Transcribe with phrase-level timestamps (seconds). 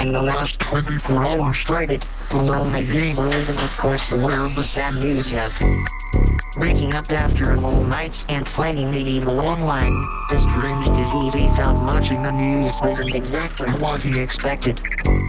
[0.00, 2.06] and the last 24 hours started.
[2.30, 4.20] Below my neighbor isn't of course of
[4.56, 5.52] the sad news yet.
[6.56, 9.92] Waking up after a long night and finding the evil online,
[10.30, 14.80] the strange disease he found watching the news wasn't exactly what he expected.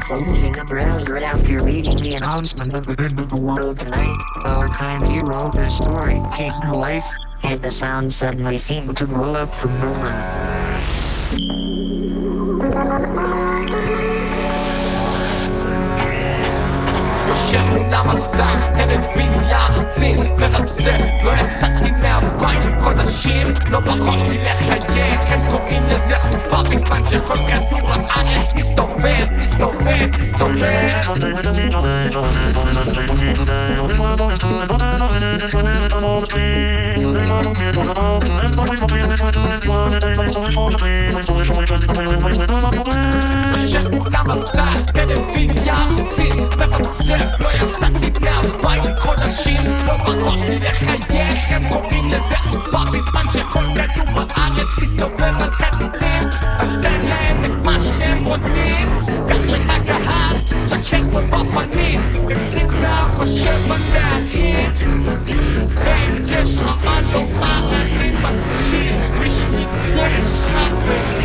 [0.01, 4.69] Closing the browser after reading the announcement of the end of the world tonight, our
[4.69, 7.05] kind hero this story came to life
[7.43, 10.71] as the sound suddenly seemed to roll up from nowhere.
[23.31, 28.23] Kim, no bo chodź ile chętnie Chętko inne z lechu szwaby Fancie kolkę długa, a
[28.23, 30.91] nie twistą wy Twistą wy, twistą wy
[42.83, 43.20] Thank you.
[44.11, 52.35] מול המסך, טלוויזיה, ערוצים, מרצה, לא יצאתי מהבית חודשים, לא בראש לחייך, הם קוראים לזה
[52.39, 56.23] חופה בזמן שכל כדור הארץ מסתובב על כדורים,
[56.59, 58.87] אז תן להם את מה שהם רוצים,
[59.29, 64.69] קח לך קהל, שקר בו בפנים, 24/7 להגיד,
[65.05, 71.20] ואם יש לך מה לומר אני מקשיב, בשביל זה יש חברים.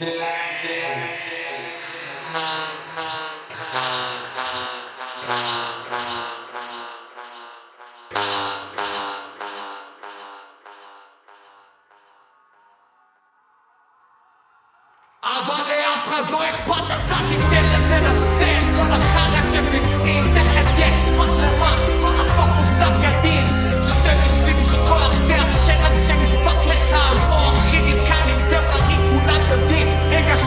[0.00, 1.14] Black bear,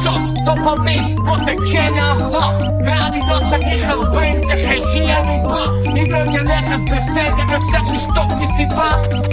[0.03, 2.45] δώσω Το κομπή ποτέ και να δω
[2.83, 5.63] Με άδειτο τσακίσω πριν και σε χίλια νυπά
[5.97, 8.51] Είμαι ο γενέσα πεσέντε και ψάχνεις το δεν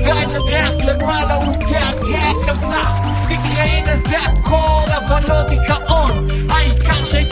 [0.04, 2.84] Θα είναι γράφλε μάνα μου και αγγέξε βλά
[3.28, 6.14] Τι κλαίει είναι διακόλα βαλώδικα on.
[6.62, 7.24] I can't say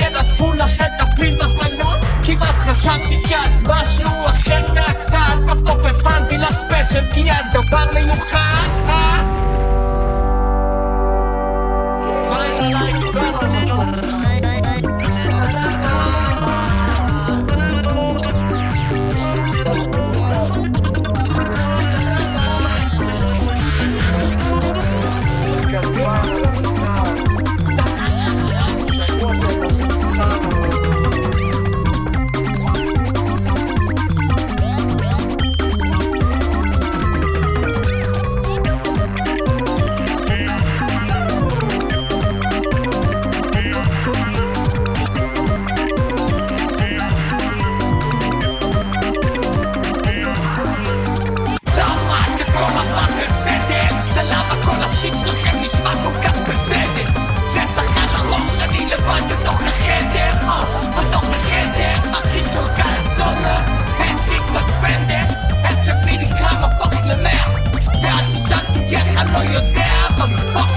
[69.18, 70.67] I know you're there, but fuck.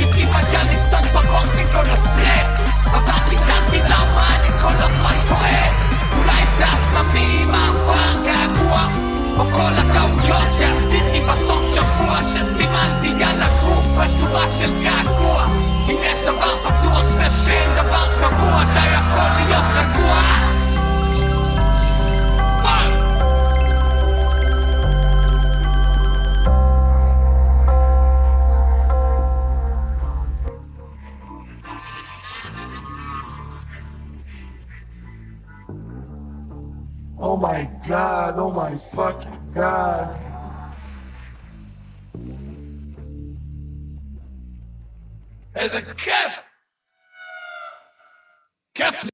[37.23, 40.19] Oh my god, oh my fucking god.
[45.53, 46.45] There's a cap!
[48.73, 49.07] Cap!